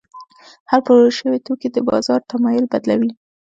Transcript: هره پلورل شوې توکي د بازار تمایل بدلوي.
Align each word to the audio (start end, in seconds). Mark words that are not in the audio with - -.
هره 0.69 0.83
پلورل 0.85 1.11
شوې 1.19 1.37
توکي 1.45 1.67
د 1.71 1.77
بازار 1.89 2.19
تمایل 2.31 2.65
بدلوي. 2.73 3.11